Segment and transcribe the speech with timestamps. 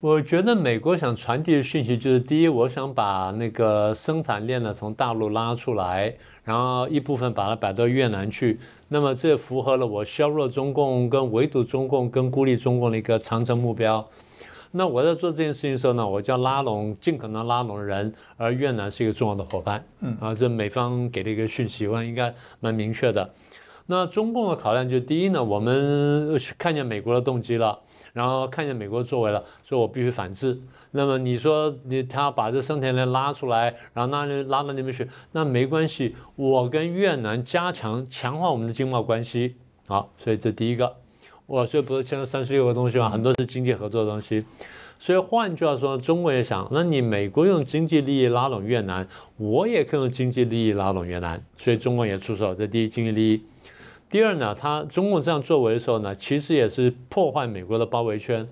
[0.00, 8.60] 我觉得美国想传递的讯息就是：第一，我想把那个生产链呢从大陆拉出来，然后一部分把它摆到越南去。
[8.88, 14.06] 那么这符合了我削弱中共、跟围堵中共、跟孤立中共的一个长程目标。
[14.72, 19.82] 那我在做这件事情的时候呢，我就要拉拢，尽可能拉拢人，而越南是一个重要的伙伴。
[20.00, 23.30] 嗯啊，这美方给的一个讯息，我应该蛮明确的。
[23.86, 27.78] 那中共的考量就第一呢，我们看见美国的动机了。
[28.16, 30.58] 然后看见美国作为了，所以我必须反制。
[30.92, 36.16] 那么你说你他把这生田链拉出来，然后拉拉到那边去，那没关系。
[36.34, 40.96] 我跟越南加强强化我们的经贸关系，好，所以这第一个。
[41.44, 43.10] 我所以不是签了三十六个东西吗？
[43.10, 44.42] 很多是经济合作的东西。
[44.98, 51.44] 所以换句话说，中国也想，那你美国用经济利益拉拢越南，我也可以用经济利益拉拢越南。
[51.58, 53.42] 所以中国也出手，这第一经济利益。
[54.08, 58.48] 第二呢，他中共这样作为的时候呢，其实也是破坏美国的包围圈，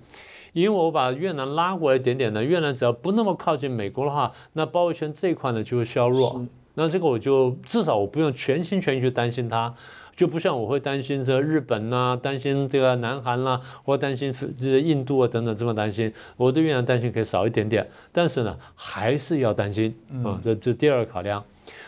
[0.51, 6.45] 因为我把越南拉过来一点点呢，越南只要不那么靠近美国的话，那包围圈这一块呢就会削弱。
[6.73, 9.73] 那这个我就至少我不用全心全意去担心它，
[10.13, 20.37] 就不像我会担心这日本呐，担心这个南韩啦，或担心这印度啊等等这么担心，我对越南担心可以少一点点，但是呢还是要担心啊。
[20.43, 21.41] 这这第二个考量，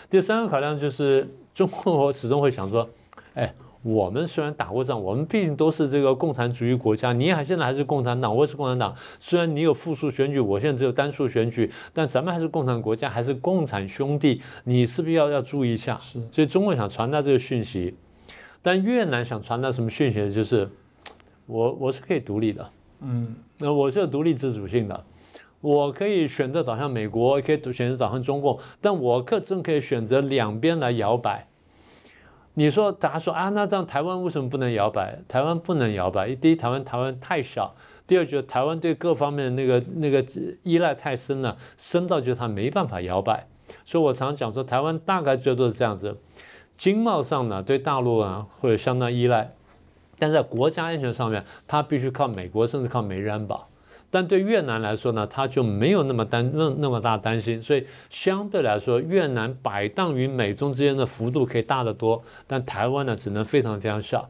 [0.10, 2.90] 第三个考量就是中国 始终会想说。
[3.34, 3.54] 哎，
[3.88, 7.14] 我们虽然打过仗，我们毕竟都是这个共产主义国家。
[7.14, 8.94] 你还现在还是共产党，我也是共产党。
[9.18, 14.42] 虽然你有复数选举，我现在只有单数选举，但咱们还是共产国家，还是共产兄弟。
[14.66, 15.98] 你是不是要要注意一下？
[16.02, 16.20] 是。
[16.34, 17.96] 所以中国想传达这个讯息，
[18.62, 20.30] 但越南想传达什么讯息呢？
[20.30, 20.70] 就是
[21.48, 25.06] 我我是可以独立的，嗯，那我是有独立自主性的，
[25.62, 31.48] 我可以选择导向美国，也可以选择导向中共，但我可真可以选择两边来摇摆。
[32.60, 35.20] 你说，大家说啊，那这样台湾为什么不能摇摆？
[35.28, 37.76] 台湾不能摇摆，第一，台湾台湾太小；
[38.08, 40.26] 第二，就是台湾对各方面那个那个
[40.64, 43.46] 依赖太深了，深到就是它没办法摇摆。
[43.86, 46.18] 所以我常讲说，台湾大概最多是这样子：
[46.76, 49.54] 经贸上呢，对大陆啊会有相当依赖，
[50.18, 53.68] 但在国家安全上面，它必须靠美国，甚至靠美日安保。
[54.10, 64.30] 但对越南来说呢，他就没有那么担那那么大担心，所以相对来说，越南摆荡于美中之间的幅度可以大得多，但台湾呢只能非常非常小。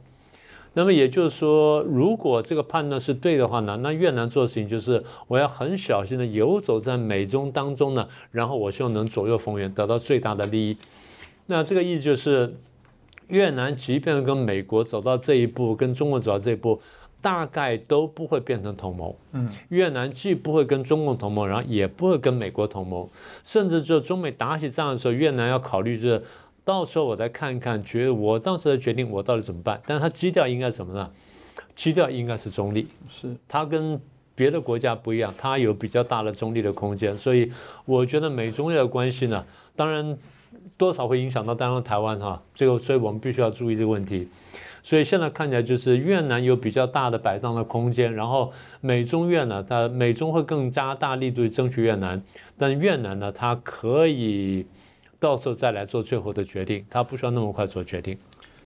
[0.73, 10.77] 那么也就是说，如果这个判断是对的话呢，那越南做事情就是我要很小心的游走在美中当中呢，然后我希望能左右逢源，得到最大的利益。
[11.45, 12.55] 那这个意思就是，
[13.27, 16.81] 越南即便跟美国走到这一步，跟中国走到这一步。
[17.27, 19.13] 大概都不会变成同盟。
[19.33, 23.05] 嗯，越南既不会跟中共同盟，然后也不会跟美国同盟，
[23.43, 26.23] 甚至就中美打起仗的时候，越南要考虑就是，
[26.63, 29.81] 到时候我再看看，觉得我当时的决定我到底怎么办？
[29.85, 31.11] 但是它基调应该什么呢？
[31.75, 33.99] 基调应该是中立，是它跟
[34.33, 37.17] 别的国家不一样，它有比较大的中立的空间。
[37.17, 37.51] 所以
[37.83, 39.43] 我觉得美中的关系呢，
[39.75, 40.17] 当然
[40.77, 44.29] 多少会影响到当然台湾哈，这个所以我们必须要注意这个问题。
[44.87, 52.23] 所以现在看起来就是越南有比较大的摆荡的空间，然后美中越呢，它美中会更加大力度争取越南，
[52.57, 54.65] 但越南呢，它可以
[55.19, 58.17] 到时候再来做最后的决定，它不需要那么快做决定。